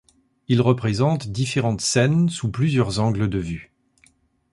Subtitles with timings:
[0.47, 3.71] Il représente différentes scènes sous plusieurs angles de vue.